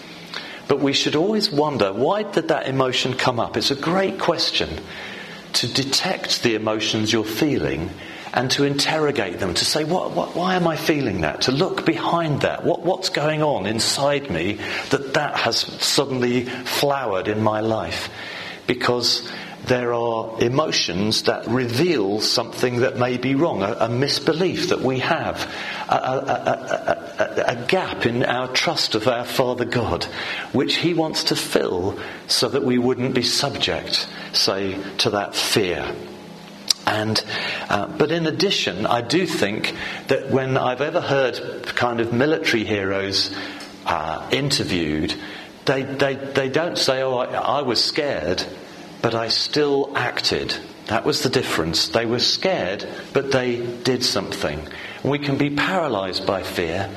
[0.68, 3.58] But we should always wonder, why did that emotion come up?
[3.58, 4.70] It's a great question
[5.54, 7.90] to detect the emotions you're feeling
[8.34, 11.42] and to interrogate them, to say, what, what, why am I feeling that?
[11.44, 12.64] To look behind that.
[12.64, 18.10] What, what's going on inside me that that has suddenly flowered in my life?
[18.68, 19.32] Because
[19.68, 25.00] there are emotions that reveal something that may be wrong, a, a misbelief that we
[25.00, 25.54] have,
[25.90, 30.06] a, a, a, gap in our trust of our Father God,
[30.54, 35.94] which He wants to fill so that we wouldn't be subject, say, to that fear.
[36.86, 37.22] And,
[37.68, 39.76] uh, but in addition, I do think
[40.08, 43.36] that when I've ever heard kind of military heroes
[43.86, 45.14] uh, interviewed,
[45.66, 48.46] they, they, they don't say, oh, I, I was scared
[49.08, 50.54] but I still acted.
[50.88, 51.88] That was the difference.
[51.88, 54.68] They were scared, but they did something.
[55.02, 56.90] We can be paralyzed by fear,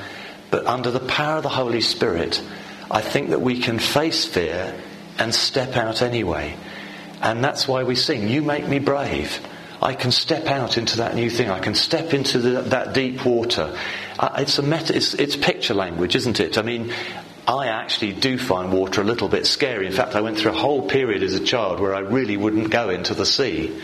[0.49, 2.43] but under the power of the Holy Spirit,
[2.91, 4.77] I think that we can face fear
[5.19, 6.57] and step out anyway.
[7.21, 9.39] And that's why we sing, You make me brave.
[9.81, 11.49] I can step out into that new thing.
[11.49, 13.73] I can step into the, that deep water.
[14.19, 16.57] Uh, it's a meta, it's, it's picture language, isn't it?
[16.57, 16.93] I mean,
[17.47, 19.87] I actually do find water a little bit scary.
[19.87, 22.69] In fact, I went through a whole period as a child where I really wouldn't
[22.69, 23.81] go into the sea.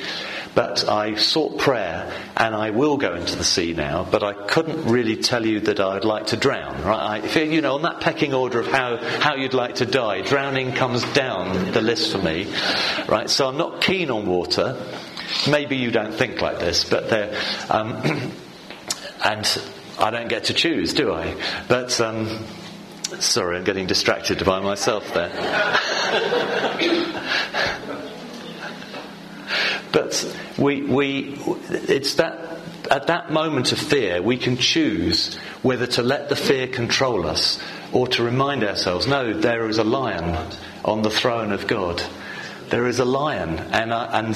[0.54, 4.86] But I sought prayer and I will go into the sea now, but I couldn't
[4.86, 7.24] really tell you that I'd like to drown, right?
[7.24, 10.72] I, you know, on that pecking order of how, how you'd like to die, drowning
[10.74, 12.52] comes down the list for me,
[13.08, 13.30] right?
[13.30, 14.84] So I'm not keen on water.
[15.48, 17.39] Maybe you don't think like this, but there,
[17.70, 17.98] um,
[19.24, 19.62] and
[20.00, 21.36] I don't get to choose, do I?
[21.67, 22.46] But, um,
[23.20, 25.30] Sorry, I'm getting distracted by myself there.
[29.93, 31.39] but we, we,
[31.70, 32.60] it's that,
[32.91, 37.60] at that moment of fear, we can choose whether to let the fear control us
[37.93, 40.36] or to remind ourselves, no, there is a lion
[40.84, 42.04] on the throne of God
[42.69, 44.36] there is a lion, and, uh, and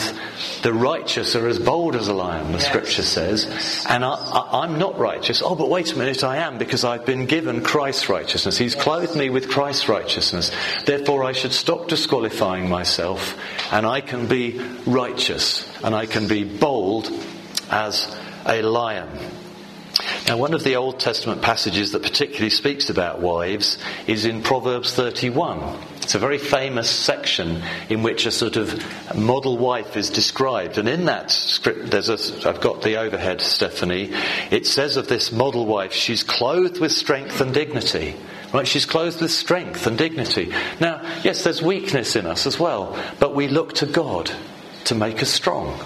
[0.62, 2.68] the righteous are as bold as a lion, the yes.
[2.68, 3.86] scripture says.
[3.90, 5.42] And I, am not righteous.
[5.44, 8.58] Oh, but wait a minute, I am because I've been given Christ's righteousness.
[8.58, 8.84] He's yes.
[8.84, 10.52] clothed me with Christ's righteousness.
[10.86, 13.38] Therefore, I should stop disqualifying myself,
[13.72, 17.12] and I can be righteous, and I can be bold
[17.70, 18.16] as
[18.46, 19.10] a lion.
[20.28, 24.94] Now, one of the Old Testament passages that particularly speaks about wives is in Proverbs
[24.94, 25.78] 31.
[26.02, 28.84] It's a very famous section in which a sort of
[29.16, 30.78] model wife is described.
[30.78, 34.12] And in that script, there's a, I've got the overhead, Stephanie.
[34.50, 38.16] It says of this model wife, she's clothed with strength and dignity.
[38.54, 38.68] Right?
[38.68, 40.52] She's clothed with strength and dignity.
[40.80, 44.32] Now, yes, there's weakness in us as well, but we look to God
[44.86, 45.80] to make us strong.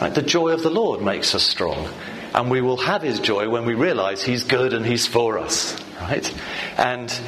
[0.00, 0.14] Right?
[0.14, 1.88] The joy of the Lord makes us strong
[2.34, 5.76] and we will have his joy when we realize he's good and he's for us
[6.00, 6.34] right
[6.78, 7.20] and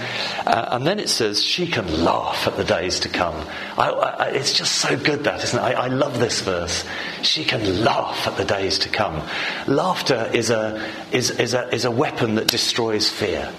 [0.46, 3.34] uh, and then it says she can laugh at the days to come
[3.76, 6.84] I, I, it's just so good that isn't it I, I, love this verse
[7.22, 9.22] she can laugh at the days to come
[9.66, 13.52] laughter is a is, is a is a weapon that destroys fear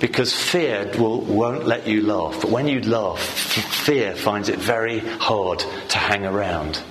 [0.00, 2.40] Because fear will, won't let you laugh.
[2.40, 6.82] But when you laugh, fear finds it very hard to hang around.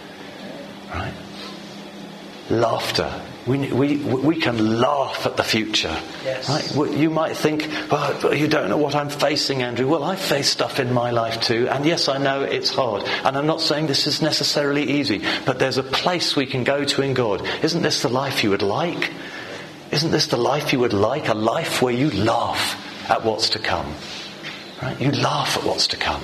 [0.93, 1.13] Right?
[2.51, 3.11] Laughter.
[3.49, 5.97] We, we, we can laugh at the future.
[6.23, 6.47] Yes.
[6.77, 6.95] Right?
[6.95, 9.87] You might think, well, you don't know what I'm facing, Andrew.
[9.87, 11.67] Well, I face stuff in my life too.
[11.67, 13.07] And yes, I know it's hard.
[13.07, 15.23] And I'm not saying this is necessarily easy.
[15.47, 17.41] But there's a place we can go to in God.
[17.63, 19.11] Isn't this the life you would like?
[19.91, 21.27] Isn't this the life you would like?
[21.27, 23.95] A life where you laugh at what's to come.
[24.79, 25.01] Right?
[25.01, 26.21] You laugh at what's to come.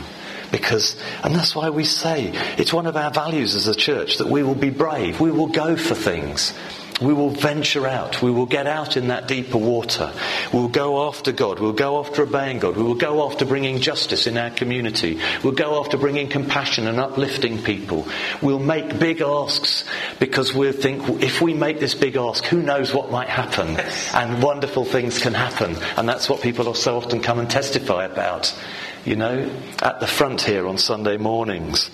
[0.52, 4.28] Because, and that's why we say, it's one of our values as a church that
[4.28, 5.20] we will be brave.
[5.20, 6.54] We will go for things.
[7.02, 8.22] We will venture out.
[8.22, 10.14] We will get out in that deeper water.
[10.54, 11.60] We will go after God.
[11.60, 12.78] We'll go after obeying God.
[12.78, 15.20] We will go after bringing justice in our community.
[15.44, 18.08] We'll go after bringing compassion and uplifting people.
[18.42, 19.84] We'll make big asks
[20.20, 23.78] because we'll think if we make this big ask, who knows what might happen?
[24.14, 25.76] And wonderful things can happen.
[25.98, 28.56] And that's what people so often come and testify about.
[29.04, 31.90] You know, at the front here on Sunday mornings.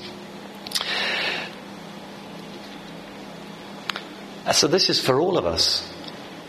[4.54, 5.88] So this is for all of us.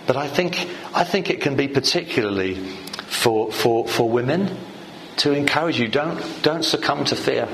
[0.06, 4.56] But I think, I think it can be particularly for, for, for women
[5.18, 5.88] to encourage you.
[5.88, 7.48] Don't, don't succumb to fear.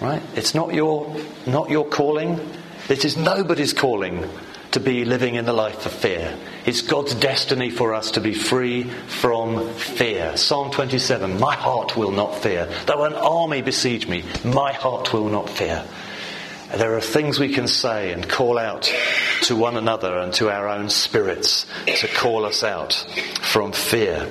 [0.00, 0.22] Right?
[0.34, 1.14] It's not your,
[1.46, 2.40] not your calling.
[2.88, 4.28] It is nobody's calling
[4.72, 6.36] to be living in the life of fear.
[6.64, 10.36] It's God's destiny for us to be free from fear.
[10.36, 12.68] Psalm 27 My heart will not fear.
[12.86, 15.84] Though an army besiege me, my heart will not fear.
[16.76, 18.90] There are things we can say and call out
[19.42, 22.94] to one another and to our own spirits to call us out
[23.42, 24.28] from fear.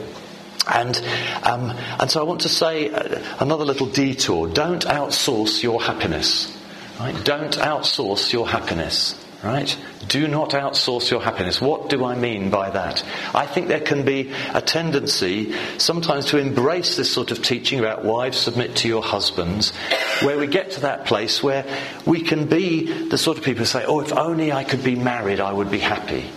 [0.71, 0.97] And,
[1.43, 4.47] um, and so I want to say uh, another little detour.
[4.47, 6.55] Don't outsource your happiness.
[6.99, 7.15] Right?
[7.23, 9.15] Don't outsource your happiness.
[9.43, 9.75] Right?
[10.07, 11.59] Do not outsource your happiness.
[11.59, 13.03] What do I mean by that?
[13.33, 18.05] I think there can be a tendency sometimes to embrace this sort of teaching about
[18.05, 19.73] wives submit to your husbands,
[20.21, 21.65] where we get to that place where
[22.05, 24.95] we can be the sort of people who say, oh, if only I could be
[24.95, 26.29] married, I would be happy.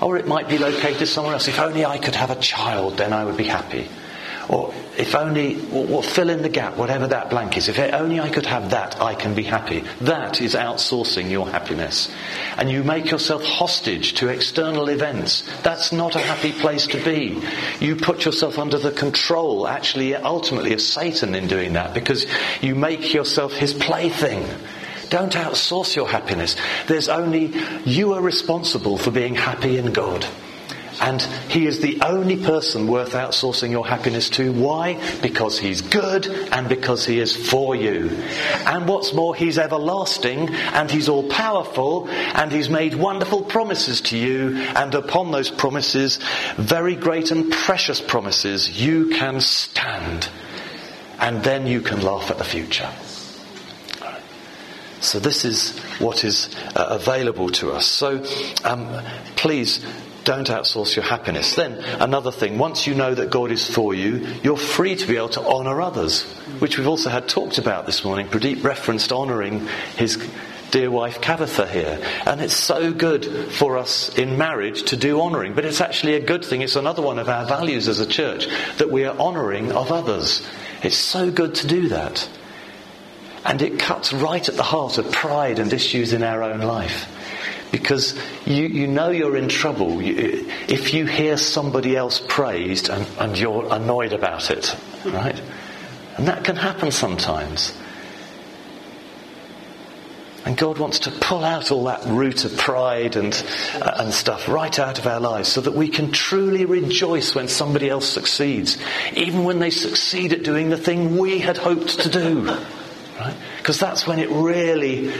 [0.00, 1.46] Or it might be located somewhere else.
[1.46, 3.88] If only I could have a child, then I would be happy.
[4.48, 7.68] Or if only, or, fill in the gap, whatever that blank is.
[7.68, 9.84] If only I could have that, I can be happy.
[10.00, 12.10] That is outsourcing your happiness.
[12.56, 15.44] And you make yourself hostage to external events.
[15.62, 17.42] That's not a happy place to be.
[17.78, 22.26] You put yourself under the control, actually, ultimately, of Satan in doing that because
[22.62, 24.46] you make yourself his plaything.
[25.10, 26.56] Don't outsource your happiness.
[26.86, 27.52] There's only,
[27.84, 30.26] you are responsible for being happy in God.
[31.00, 34.52] And he is the only person worth outsourcing your happiness to.
[34.52, 35.00] Why?
[35.22, 38.10] Because he's good and because he is for you.
[38.66, 44.16] And what's more, he's everlasting and he's all powerful and he's made wonderful promises to
[44.16, 44.56] you.
[44.56, 46.18] And upon those promises,
[46.56, 50.28] very great and precious promises, you can stand.
[51.20, 52.90] And then you can laugh at the future.
[55.00, 57.86] So this is what is uh, available to us.
[57.86, 58.24] So
[58.64, 59.00] um,
[59.36, 59.84] please
[60.28, 61.54] don't outsource your happiness.
[61.54, 65.16] Then, another thing, once you know that God is for you, you're free to be
[65.16, 66.24] able to honour others,
[66.58, 68.28] which we've also had talked about this morning.
[68.28, 70.22] Pradeep referenced honouring his
[70.70, 71.98] dear wife Kavitha here.
[72.26, 75.54] And it's so good for us in marriage to do honouring.
[75.54, 76.60] But it's actually a good thing.
[76.60, 80.46] It's another one of our values as a church that we are honouring of others.
[80.82, 82.28] It's so good to do that.
[83.46, 87.14] And it cuts right at the heart of pride and issues in our own life
[87.70, 93.06] because you, you know you're in trouble you, if you hear somebody else praised and,
[93.18, 95.40] and you're annoyed about it, right?
[96.16, 97.76] And that can happen sometimes.
[100.44, 103.34] And God wants to pull out all that root of pride and,
[103.74, 107.48] uh, and stuff right out of our lives so that we can truly rejoice when
[107.48, 108.78] somebody else succeeds,
[109.14, 112.44] even when they succeed at doing the thing we had hoped to do.
[113.18, 113.36] Right?
[113.58, 115.12] Because that's when it really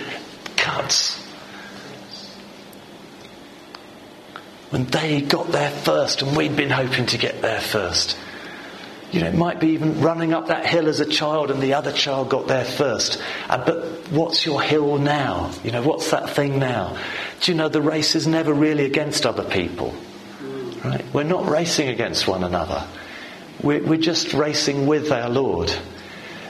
[0.56, 1.27] cuts.
[4.70, 8.16] When they got there first and we'd been hoping to get there first.
[9.10, 11.74] You know, it might be even running up that hill as a child and the
[11.74, 13.22] other child got there first.
[13.48, 15.50] Uh, but what's your hill now?
[15.64, 16.98] You know, what's that thing now?
[17.40, 19.94] Do you know the race is never really against other people?
[20.84, 21.04] Right?
[21.14, 22.86] We're not racing against one another.
[23.62, 25.72] We're, we're just racing with our Lord.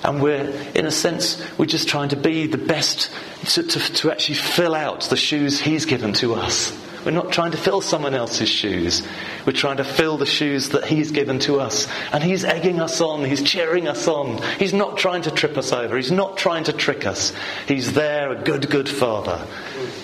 [0.02, 3.10] And we're, in a sense, we're just trying to be the best
[3.50, 6.76] to, to, to actually fill out the shoes He's given to us.
[7.04, 9.06] We're not trying to fill someone else's shoes.
[9.46, 11.88] We're trying to fill the shoes that He's given to us.
[12.12, 13.24] And He's egging us on.
[13.24, 14.42] He's cheering us on.
[14.58, 15.96] He's not trying to trip us over.
[15.96, 17.32] He's not trying to trick us.
[17.66, 19.46] He's there, a good, good Father,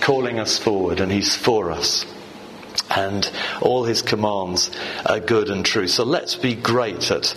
[0.01, 2.07] calling us forward, and He's for us.
[2.91, 3.31] and
[3.61, 4.71] all his commands
[5.07, 5.89] are good and true.
[5.89, 7.35] So let's be great at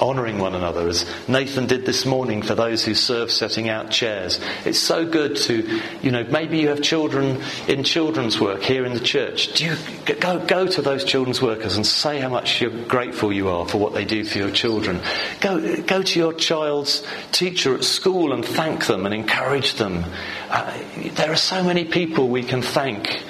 [0.00, 4.40] honouring one another, as Nathan did this morning for those who serve setting out chairs.
[4.64, 8.94] It's so good to, you know, maybe you have children in children's work here in
[8.94, 9.54] the church.
[9.54, 13.48] Do you go, go to those children's workers and say how much you're grateful you
[13.48, 15.00] are for what they do for your children?
[15.40, 20.04] Go, go to your child's teacher at school and thank them and encourage them.
[20.50, 20.76] Uh,
[21.14, 23.22] there are so many people we can thank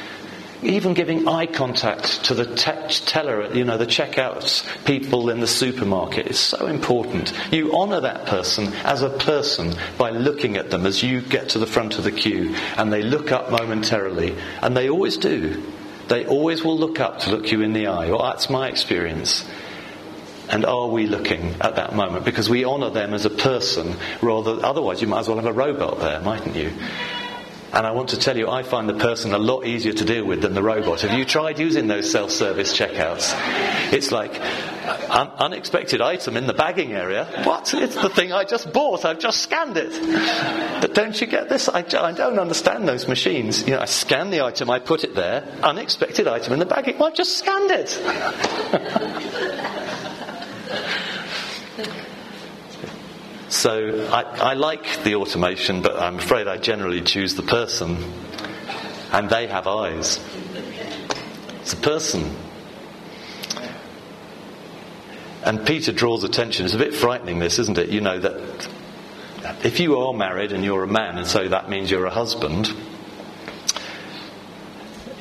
[0.62, 5.46] even giving eye contact to the te- teller, you know, the checkout people in the
[5.46, 7.32] supermarket is so important.
[7.52, 11.58] You honour that person as a person by looking at them as you get to
[11.58, 15.62] the front of the queue and they look up momentarily, and they always do.
[16.08, 18.10] They always will look up to look you in the eye.
[18.10, 19.48] Well, that's my experience.
[20.48, 22.24] And are we looking at that moment?
[22.24, 25.52] Because we honour them as a person rather, otherwise you might as well have a
[25.52, 26.72] robot there, mightn't you?
[27.72, 30.24] And I want to tell you, I find the person a lot easier to deal
[30.24, 31.02] with than the robot.
[31.02, 33.34] Have you tried using those self service checkouts?
[33.92, 34.40] It's like
[35.10, 37.26] un- unexpected item in the bagging area.
[37.44, 37.74] What?
[37.74, 39.04] It's the thing I just bought.
[39.04, 39.92] I've just scanned it.
[40.80, 41.68] But don't you get this?
[41.68, 43.62] I, I don't understand those machines.
[43.66, 45.46] You know, I scan the item, I put it there.
[45.62, 46.98] Unexpected item in the bagging.
[46.98, 47.98] Well, I've just scanned it.
[53.48, 57.96] So I, I like the automation, but I'm afraid I generally choose the person.
[59.10, 60.20] And they have eyes.
[61.60, 62.36] It's a person.
[65.44, 66.66] And Peter draws attention.
[66.66, 67.88] It's a bit frightening, this, isn't it?
[67.88, 68.68] You know, that
[69.64, 72.70] if you are married and you're a man, and so that means you're a husband,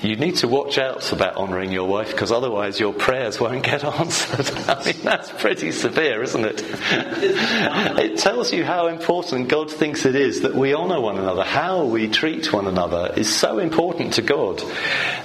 [0.02, 3.84] you need to watch out about honouring your wife because otherwise your prayers won't get
[4.00, 4.48] answered.
[4.70, 6.64] I mean, that's pretty severe, isn't it?
[6.64, 11.44] it tells you how important God thinks it is that we honour one another.
[11.44, 14.62] How we treat one another is so important to God.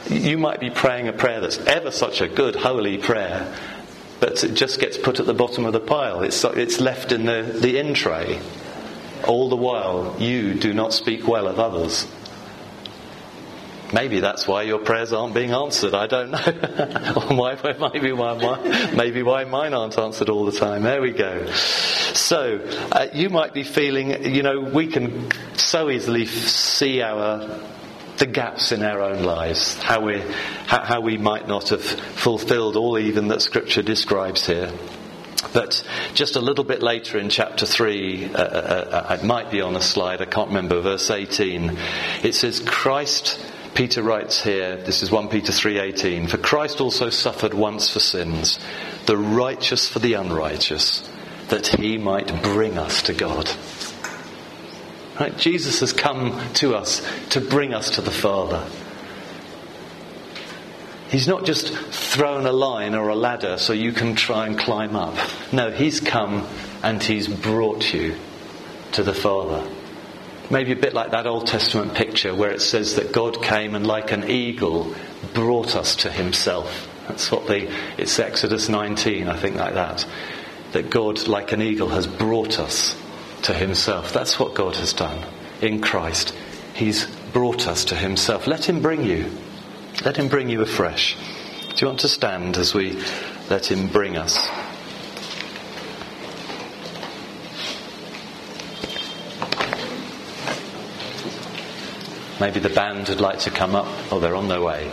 [0.09, 3.55] You might be praying a prayer that's ever such a good, holy prayer,
[4.21, 6.23] but it just gets put at the bottom of the pile.
[6.23, 8.41] It's, it's left in the, the in tray.
[9.27, 12.07] All the while, you do not speak well of others.
[13.93, 15.95] Maybe that's why your prayers aren't being answered.
[15.95, 16.39] I don't know.
[17.17, 17.57] or why,
[17.93, 20.83] maybe, why, maybe why mine aren't answered all the time.
[20.83, 21.47] There we go.
[21.53, 27.61] So, uh, you might be feeling, you know, we can so easily see our
[28.19, 30.21] the gaps in our own lives, how we,
[30.67, 34.71] how, how we might not have fulfilled all even that Scripture describes here.
[35.53, 35.83] But
[36.15, 39.75] just a little bit later in chapter 3, uh, uh, uh, it might be on
[39.75, 41.77] a slide, I can't remember, verse 18,
[42.23, 43.45] it says, Christ
[43.75, 48.59] Peter writes here, this is 1 Peter 3:18, for Christ also suffered once for sins,
[49.07, 51.09] the righteous for the unrighteous,
[51.49, 53.51] that he might bring us to God.
[55.19, 55.37] Right?
[55.39, 58.63] Jesus has come to us to bring us to the Father.
[61.09, 64.97] He's not just thrown a line or a ladder so you can try and climb
[64.97, 65.15] up.
[65.51, 66.47] No, he's come
[66.83, 68.17] and he's brought you
[68.93, 69.63] to the Father.
[70.53, 73.87] Maybe a bit like that Old Testament picture where it says that God came and,
[73.87, 74.95] like an eagle,
[75.33, 76.91] brought us to himself.
[77.09, 80.07] That's what the, it's Exodus 19, I think, like that.
[80.73, 82.95] That God, like an eagle, has brought us
[83.45, 84.13] to himself.
[84.13, 85.25] That's what God has done
[85.63, 86.35] in Christ.
[86.75, 88.47] He's brought us to himself.
[88.47, 89.31] Let him bring you.
[90.05, 91.17] Let him bring you afresh.
[91.71, 93.03] Do you want to stand as we
[93.49, 94.51] let him bring us?
[102.43, 103.87] Maybe the band would like to come up.
[104.11, 104.91] Oh, they're on their way.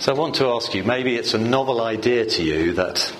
[0.00, 3.14] So I want to ask you, maybe it's a novel idea to you that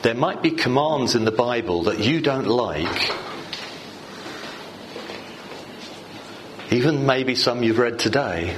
[0.00, 3.29] there might be commands in the Bible that you don't like
[6.70, 8.56] even maybe some you've read today.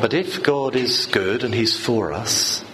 [0.00, 2.64] But if God is good and He's for us,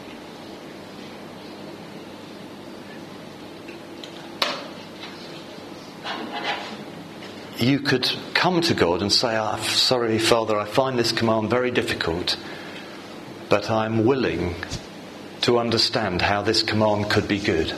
[7.59, 11.71] you could come to God and say, oh, Sorry, Father, I find this command very
[11.71, 12.37] difficult,
[13.49, 14.55] but I'm willing
[15.43, 17.73] to understand how this command could be good.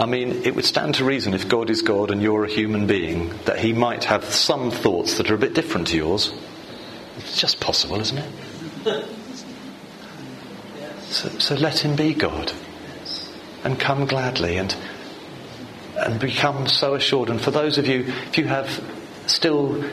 [0.00, 2.86] I mean, it would stand to reason if God is God and you're a human
[2.86, 6.32] being that he might have some thoughts that are a bit different to yours.
[7.18, 9.04] It's just possible, isn't it?
[11.00, 12.50] So, so let him be God
[13.62, 14.74] and come gladly and
[15.98, 17.28] and become so assured.
[17.28, 18.82] And for those of you, if you have
[19.26, 19.84] still,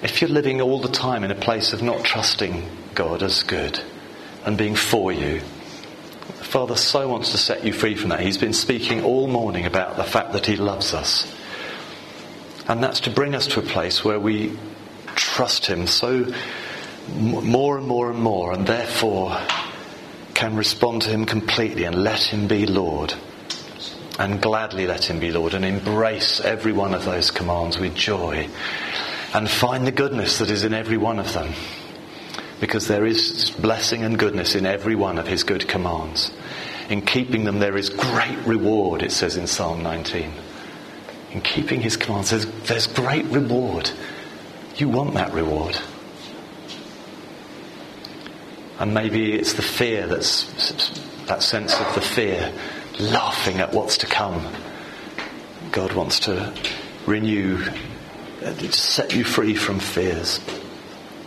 [0.00, 2.64] if you're living all the time in a place of not trusting
[2.94, 3.80] God as good
[4.44, 5.40] and being for you,
[6.22, 8.20] Father so wants to set you free from that.
[8.20, 11.32] He's been speaking all morning about the fact that He loves us.
[12.68, 14.56] And that's to bring us to a place where we
[15.14, 16.32] trust Him so
[17.08, 19.36] more and more and more, and therefore
[20.34, 23.14] can respond to Him completely and let Him be Lord.
[24.18, 28.48] And gladly let Him be Lord and embrace every one of those commands with joy
[29.34, 31.52] and find the goodness that is in every one of them.
[32.62, 36.30] Because there is blessing and goodness in every one of His good commands.
[36.88, 40.32] In keeping them, there is great reward, it says in Psalm 19.
[41.32, 43.90] In keeping His commands, there's, there's great reward.
[44.76, 45.76] You want that reward.
[48.78, 50.44] And maybe it's the fear that's
[51.26, 52.52] that sense of the fear,
[53.00, 54.46] laughing at what's to come.
[55.72, 56.54] God wants to
[57.06, 57.58] renew,
[58.44, 60.38] uh, set you free from fears.